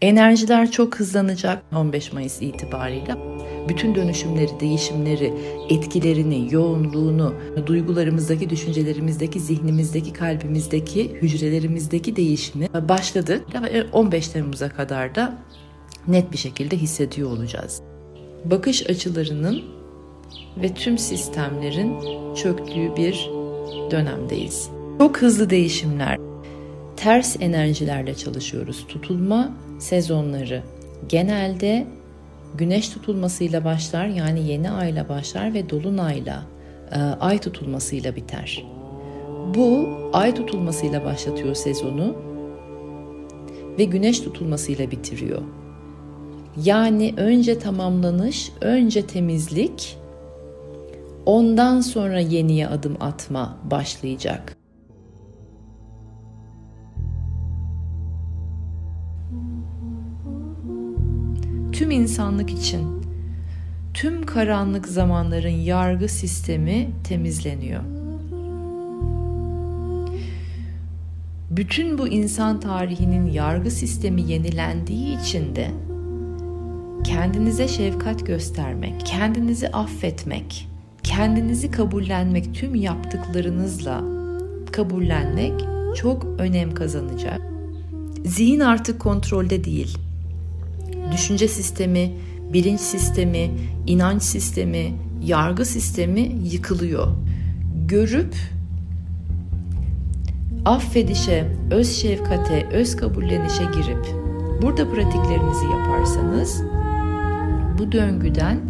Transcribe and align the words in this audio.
Enerjiler 0.00 0.70
çok 0.70 1.00
hızlanacak 1.00 1.62
15 1.76 2.12
Mayıs 2.12 2.42
itibariyle. 2.42 3.16
Bütün 3.68 3.94
dönüşümleri, 3.94 4.60
değişimleri, 4.60 5.34
etkilerini, 5.68 6.54
yoğunluğunu, 6.54 7.34
duygularımızdaki, 7.66 8.50
düşüncelerimizdeki, 8.50 9.40
zihnimizdeki, 9.40 10.12
kalbimizdeki, 10.12 11.16
hücrelerimizdeki 11.22 12.16
değişimi 12.16 12.68
başladı. 12.88 13.44
15 13.92 14.28
Temmuz'a 14.28 14.68
kadar 14.68 15.14
da 15.14 15.38
net 16.08 16.32
bir 16.32 16.38
şekilde 16.38 16.76
hissediyor 16.76 17.30
olacağız. 17.30 17.82
Bakış 18.44 18.90
açılarının 18.90 19.62
ve 20.62 20.74
tüm 20.74 20.98
sistemlerin 20.98 21.94
çöktüğü 22.34 22.96
bir 22.96 23.30
dönemdeyiz. 23.90 24.68
Çok 24.98 25.22
hızlı 25.22 25.50
değişimler, 25.50 26.29
ters 27.00 27.36
enerjilerle 27.40 28.14
çalışıyoruz. 28.14 28.86
Tutulma 28.88 29.50
sezonları 29.78 30.62
genelde 31.08 31.86
güneş 32.54 32.88
tutulmasıyla 32.88 33.64
başlar 33.64 34.06
yani 34.06 34.48
yeni 34.48 34.70
ayla 34.70 35.08
başlar 35.08 35.54
ve 35.54 35.70
dolunayla 35.70 36.42
e, 36.92 36.98
ay 36.98 37.38
tutulmasıyla 37.38 38.16
biter. 38.16 38.64
Bu 39.54 39.88
ay 40.12 40.34
tutulmasıyla 40.34 41.04
başlatıyor 41.04 41.54
sezonu 41.54 42.16
ve 43.78 43.84
güneş 43.84 44.20
tutulmasıyla 44.20 44.90
bitiriyor. 44.90 45.42
Yani 46.64 47.14
önce 47.16 47.58
tamamlanış, 47.58 48.52
önce 48.60 49.06
temizlik, 49.06 49.96
ondan 51.26 51.80
sonra 51.80 52.20
yeniye 52.20 52.68
adım 52.68 52.96
atma 53.00 53.58
başlayacak. 53.70 54.59
Tüm 61.80 61.90
insanlık 61.90 62.50
için 62.50 62.86
tüm 63.94 64.26
karanlık 64.26 64.88
zamanların 64.88 65.48
yargı 65.48 66.08
sistemi 66.08 66.90
temizleniyor. 67.04 67.82
Bütün 71.50 71.98
bu 71.98 72.08
insan 72.08 72.60
tarihinin 72.60 73.32
yargı 73.32 73.70
sistemi 73.70 74.22
yenilendiği 74.22 75.20
için 75.20 75.56
de 75.56 75.70
kendinize 77.04 77.68
şefkat 77.68 78.26
göstermek, 78.26 79.06
kendinizi 79.06 79.68
affetmek, 79.68 80.68
kendinizi 81.02 81.70
kabullenmek, 81.70 82.54
tüm 82.54 82.74
yaptıklarınızla 82.74 84.04
kabullenmek 84.72 85.60
çok 85.96 86.26
önem 86.38 86.74
kazanacak. 86.74 87.40
Zihin 88.24 88.60
artık 88.60 89.00
kontrolde 89.00 89.64
değil. 89.64 90.09
Düşünce 91.12 91.48
sistemi, 91.48 92.12
bilinç 92.52 92.80
sistemi, 92.80 93.50
inanç 93.86 94.22
sistemi, 94.22 94.94
yargı 95.24 95.64
sistemi 95.64 96.20
yıkılıyor. 96.20 97.08
Görüp 97.86 98.34
affedişe, 100.64 101.46
öz 101.70 101.96
şefkate, 101.96 102.66
öz 102.72 102.96
kabullenişe 102.96 103.64
girip 103.64 104.06
burada 104.62 104.90
pratiklerinizi 104.90 105.66
yaparsanız 105.66 106.62
bu 107.78 107.92
döngüden 107.92 108.60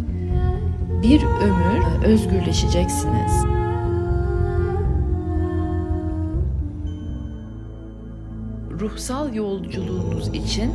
bir 1.03 1.23
ömür 1.23 2.05
özgürleşeceksiniz. 2.05 3.45
Ruhsal 8.79 9.33
yolculuğunuz 9.33 10.27
için 10.27 10.71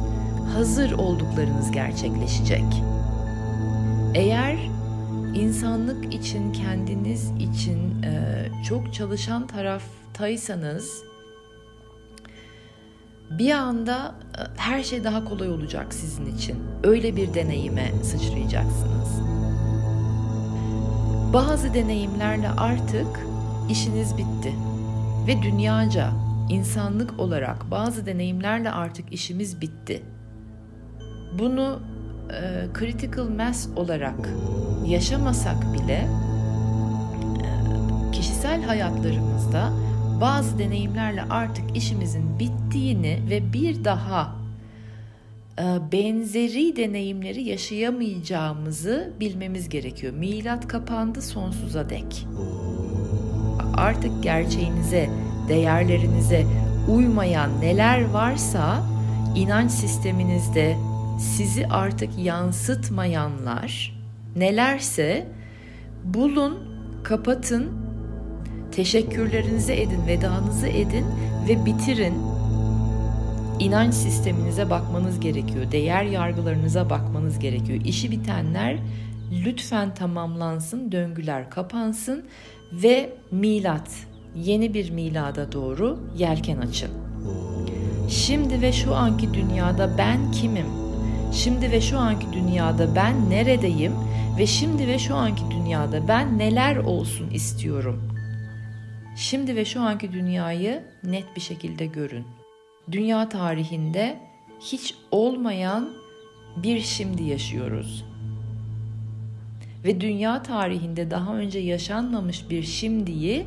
hazır 0.54 0.92
olduklarınız 0.92 1.70
gerçekleşecek. 1.70 2.64
Eğer 4.14 4.56
insanlık 5.34 6.14
için, 6.14 6.52
kendiniz 6.52 7.30
için 7.30 8.02
e, 8.02 8.46
çok 8.68 8.94
çalışan 8.94 9.46
taraftaysanız 9.46 11.02
bir 13.30 13.50
anda 13.50 14.14
e, 14.38 14.40
her 14.56 14.82
şey 14.82 15.04
daha 15.04 15.24
kolay 15.24 15.50
olacak 15.50 15.94
sizin 15.94 16.36
için. 16.36 16.56
Öyle 16.84 17.16
bir 17.16 17.34
deneyime 17.34 17.92
sıçrayacaksınız. 18.02 19.20
Bazı 21.32 21.74
deneyimlerle 21.74 22.48
artık 22.48 23.20
işiniz 23.70 24.16
bitti 24.18 24.52
ve 25.26 25.42
dünyaca 25.42 26.12
insanlık 26.50 27.20
olarak 27.20 27.70
bazı 27.70 28.06
deneyimlerle 28.06 28.70
artık 28.70 29.12
işimiz 29.12 29.60
bitti. 29.60 30.02
Bunu 31.38 31.80
e, 32.30 32.66
critical 32.78 33.28
mass 33.28 33.68
olarak 33.76 34.28
yaşamasak 34.86 35.74
bile 35.74 36.08
e, 37.42 38.10
kişisel 38.12 38.62
hayatlarımızda 38.62 39.72
bazı 40.20 40.58
deneyimlerle 40.58 41.22
artık 41.22 41.76
işimizin 41.76 42.38
bittiğini 42.38 43.18
ve 43.30 43.52
bir 43.52 43.84
daha 43.84 44.36
e, 45.58 45.62
benzeri 45.92 46.76
deneyimleri 46.76 47.42
yaşayamayacağımızı 47.42 49.12
bilmemiz 49.20 49.68
gerekiyor. 49.68 50.12
Milat 50.12 50.68
kapandı 50.68 51.22
sonsuza 51.22 51.90
dek. 51.90 52.26
Artık 53.74 54.22
gerçeğinize, 54.22 55.10
değerlerinize 55.48 56.46
uymayan 56.88 57.60
neler 57.60 58.10
varsa 58.10 58.82
inanç 59.36 59.70
sisteminizde 59.70 60.76
sizi 61.18 61.66
artık 61.66 62.18
yansıtmayanlar 62.18 63.96
nelerse 64.36 65.26
bulun, 66.04 66.58
kapatın, 67.04 67.72
teşekkürlerinizi 68.72 69.72
edin, 69.72 70.06
vedanızı 70.06 70.66
edin 70.66 71.06
ve 71.48 71.66
bitirin. 71.66 72.14
İnanç 73.58 73.94
sisteminize 73.94 74.70
bakmanız 74.70 75.20
gerekiyor. 75.20 75.72
Değer 75.72 76.04
yargılarınıza 76.04 76.90
bakmanız 76.90 77.38
gerekiyor. 77.38 77.80
İşi 77.84 78.10
bitenler 78.10 78.78
lütfen 79.44 79.94
tamamlansın, 79.94 80.92
döngüler 80.92 81.50
kapansın 81.50 82.24
ve 82.72 83.12
milat, 83.30 83.90
yeni 84.34 84.74
bir 84.74 84.90
milada 84.90 85.52
doğru 85.52 85.98
yelken 86.16 86.56
açın. 86.56 86.90
Şimdi 88.08 88.62
ve 88.62 88.72
şu 88.72 88.94
anki 88.94 89.34
dünyada 89.34 89.90
ben 89.98 90.32
kimim? 90.32 90.85
Şimdi 91.36 91.70
ve 91.70 91.80
şu 91.80 91.98
anki 91.98 92.32
dünyada 92.32 92.94
ben 92.94 93.30
neredeyim 93.30 93.92
ve 94.38 94.46
şimdi 94.46 94.86
ve 94.86 94.98
şu 94.98 95.14
anki 95.14 95.42
dünyada 95.50 96.08
ben 96.08 96.38
neler 96.38 96.76
olsun 96.76 97.30
istiyorum? 97.30 98.12
Şimdi 99.16 99.56
ve 99.56 99.64
şu 99.64 99.80
anki 99.80 100.12
dünyayı 100.12 100.82
net 101.04 101.36
bir 101.36 101.40
şekilde 101.40 101.86
görün. 101.86 102.24
Dünya 102.92 103.28
tarihinde 103.28 104.18
hiç 104.60 104.94
olmayan 105.10 105.90
bir 106.56 106.80
şimdi 106.80 107.22
yaşıyoruz. 107.22 108.04
Ve 109.84 110.00
dünya 110.00 110.42
tarihinde 110.42 111.10
daha 111.10 111.36
önce 111.36 111.58
yaşanmamış 111.58 112.50
bir 112.50 112.62
şimdiyi 112.62 113.46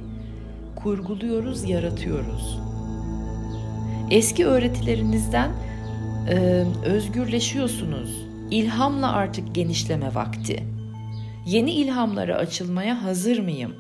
kurguluyoruz, 0.76 1.70
yaratıyoruz. 1.70 2.60
Eski 4.12 4.46
öğretilerinizden 4.46 5.52
e, 6.30 6.66
özgürleşiyorsunuz. 6.86 8.26
İlhamla 8.52 9.12
artık 9.12 9.56
genişleme 9.56 10.16
vakti. 10.16 10.64
Yeni 11.46 11.72
ilhamlara 11.72 12.36
açılmaya 12.36 13.04
hazır 13.04 13.40
mıyım? 13.40 13.76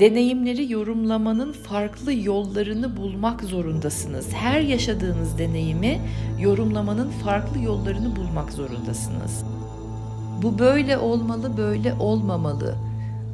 Deneyimleri 0.00 0.72
yorumlamanın 0.72 1.52
farklı 1.52 2.12
yollarını 2.12 2.96
bulmak 2.96 3.42
zorundasınız. 3.42 4.32
Her 4.32 4.60
yaşadığınız 4.60 5.38
deneyimi 5.38 6.00
yorumlamanın 6.40 7.10
farklı 7.10 7.58
yollarını 7.58 8.16
bulmak 8.16 8.52
zorundasınız. 8.52 9.44
Bu 10.42 10.58
böyle 10.58 10.98
olmalı, 10.98 11.56
böyle 11.56 11.94
olmamalı. 11.94 12.74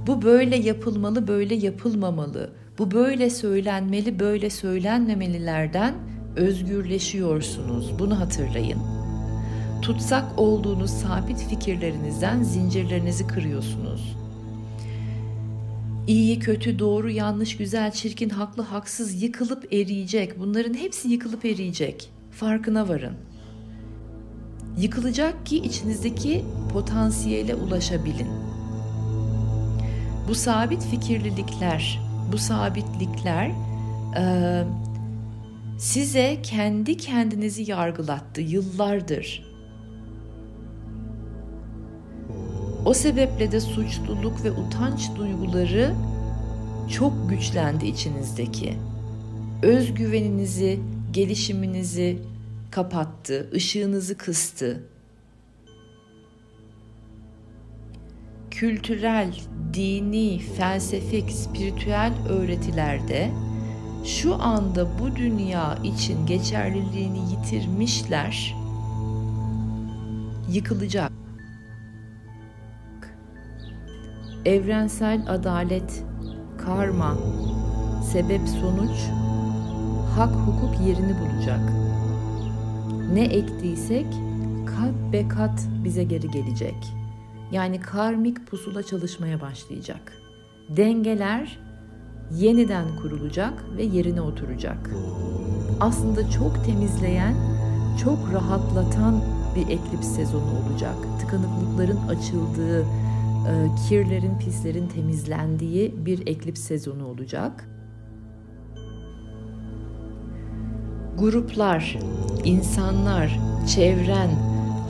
Bu 0.06 0.22
böyle 0.22 0.56
yapılmalı, 0.56 1.28
böyle 1.28 1.54
yapılmamalı. 1.54 2.50
Bu 2.78 2.90
böyle 2.90 3.30
söylenmeli, 3.30 4.20
böyle 4.20 4.50
söylenmemelilerden 4.50 5.94
özgürleşiyorsunuz. 6.36 7.98
Bunu 7.98 8.20
hatırlayın. 8.20 8.78
Tutsak 9.82 10.24
olduğunuz 10.36 10.90
sabit 10.90 11.48
fikirlerinizden 11.48 12.42
zincirlerinizi 12.42 13.26
kırıyorsunuz. 13.26 14.16
İyi, 16.06 16.38
kötü, 16.38 16.78
doğru, 16.78 17.10
yanlış, 17.10 17.56
güzel, 17.56 17.90
çirkin, 17.90 18.28
haklı, 18.28 18.62
haksız 18.62 19.22
yıkılıp 19.22 19.72
eriyecek. 19.72 20.38
Bunların 20.40 20.74
hepsi 20.74 21.08
yıkılıp 21.08 21.44
eriyecek. 21.44 22.10
Farkına 22.30 22.88
varın. 22.88 23.14
Yıkılacak 24.78 25.46
ki 25.46 25.56
içinizdeki 25.56 26.44
potansiyele 26.72 27.54
ulaşabilin. 27.54 28.28
Bu 30.28 30.34
sabit 30.34 30.82
fikirlilikler, 30.82 32.00
bu 32.32 32.38
sabitlikler 32.38 33.50
size 35.80 36.38
kendi 36.42 36.96
kendinizi 36.96 37.70
yargılattı 37.70 38.40
yıllardır. 38.40 39.50
O 42.84 42.94
sebeple 42.94 43.52
de 43.52 43.60
suçluluk 43.60 44.44
ve 44.44 44.50
utanç 44.50 45.10
duyguları 45.16 45.94
çok 46.90 47.30
güçlendi 47.30 47.86
içinizdeki. 47.86 48.74
Özgüveninizi, 49.62 50.80
gelişiminizi 51.12 52.18
kapattı, 52.70 53.50
ışığınızı 53.54 54.16
kıstı. 54.16 54.82
Kültürel, 58.50 59.34
dini, 59.74 60.38
felsefik, 60.38 61.30
spiritüel 61.30 62.12
öğretilerde 62.28 63.30
şu 64.04 64.42
anda 64.42 64.86
bu 64.98 65.16
dünya 65.16 65.78
için 65.84 66.26
geçerliliğini 66.26 67.18
yitirmişler 67.18 68.54
yıkılacak. 70.52 71.12
Evrensel 74.44 75.24
adalet, 75.28 76.04
karma, 76.58 77.16
sebep 78.12 78.48
sonuç, 78.48 78.98
hak 80.16 80.32
hukuk 80.34 80.80
yerini 80.86 81.14
bulacak. 81.20 81.60
Ne 83.12 83.24
ektiysek 83.24 84.06
kat 84.66 85.12
be 85.12 85.28
kat 85.28 85.60
bize 85.84 86.04
geri 86.04 86.30
gelecek. 86.30 86.76
Yani 87.52 87.80
karmik 87.80 88.46
pusula 88.46 88.82
çalışmaya 88.82 89.40
başlayacak. 89.40 90.12
Dengeler 90.68 91.58
yeniden 92.36 92.84
kurulacak 93.02 93.64
ve 93.76 93.82
yerine 93.82 94.20
oturacak. 94.20 94.90
Aslında 95.80 96.30
çok 96.30 96.64
temizleyen, 96.64 97.34
çok 98.04 98.32
rahatlatan 98.32 99.22
bir 99.56 99.62
eklips 99.62 100.06
sezonu 100.06 100.50
olacak. 100.66 100.94
Tıkanıklıkların 101.20 102.08
açıldığı, 102.08 102.80
e, 102.80 103.52
kirlerin, 103.88 104.38
pislerin 104.38 104.88
temizlendiği 104.88 106.06
bir 106.06 106.26
eklips 106.26 106.60
sezonu 106.60 107.06
olacak. 107.06 107.68
Gruplar, 111.18 111.98
insanlar, 112.44 113.40
çevren, 113.74 114.30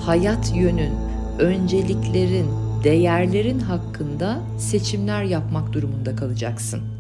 hayat 0.01 0.57
yönün, 0.57 0.93
önceliklerin, 1.39 2.47
değerlerin 2.85 3.59
hakkında 3.59 4.41
seçimler 4.59 5.23
yapmak 5.23 5.73
durumunda 5.73 6.17
kalacaksın. 6.17 7.00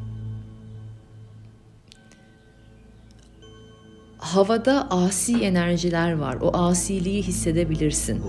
Havada 4.31 4.87
asi 4.91 5.37
enerjiler 5.37 6.13
var. 6.13 6.37
O 6.43 6.57
asiliği 6.57 7.23
hissedebilirsin. 7.23 8.23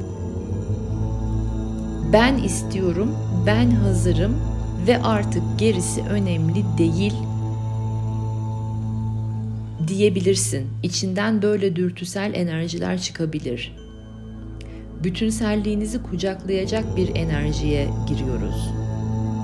Ben 2.14 2.38
istiyorum, 2.38 3.16
ben 3.46 3.72
hazırım 3.72 4.38
ve 4.88 5.04
artık 5.04 5.44
gerisi 5.58 6.02
önemli 6.02 6.64
değil 6.78 7.14
diyebilirsin. 9.88 10.68
İçinden 10.84 11.42
böyle 11.42 11.76
dürtüsel 11.76 12.32
enerjiler 12.34 13.02
çıkabilir. 13.02 13.76
Bütünselliğinizi 15.04 16.04
kucaklayacak 16.04 16.98
bir 16.98 17.16
enerjiye 17.16 17.90
giriyoruz. 18.08 18.70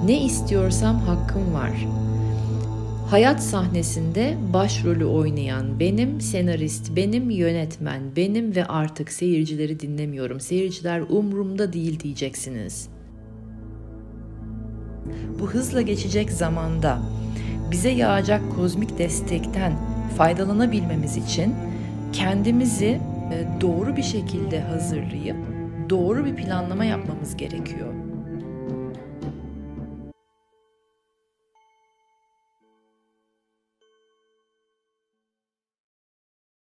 Ne 0.05 0.25
istiyorsam 0.25 0.99
hakkım 0.99 1.53
var. 1.53 2.06
Hayat 3.09 3.43
sahnesinde 3.43 4.37
başrolü 4.53 5.05
oynayan 5.05 5.79
benim, 5.79 6.21
senarist 6.21 6.95
benim, 6.95 7.29
yönetmen 7.29 8.01
benim 8.15 8.55
ve 8.55 8.65
artık 8.65 9.11
seyircileri 9.11 9.79
dinlemiyorum. 9.79 10.39
Seyirciler 10.39 11.01
umrumda 11.09 11.73
değil 11.73 11.99
diyeceksiniz. 11.99 12.89
Bu 15.39 15.49
hızla 15.49 15.81
geçecek 15.81 16.31
zamanda 16.31 16.99
bize 17.71 17.89
yağacak 17.89 18.41
kozmik 18.55 18.97
destekten 18.97 19.73
faydalanabilmemiz 20.17 21.17
için 21.17 21.55
kendimizi 22.13 22.99
e, 23.33 23.61
doğru 23.61 23.95
bir 23.95 24.03
şekilde 24.03 24.61
hazırlayıp 24.61 25.37
doğru 25.89 26.25
bir 26.25 26.35
planlama 26.35 26.85
yapmamız 26.85 27.37
gerekiyor. 27.37 27.96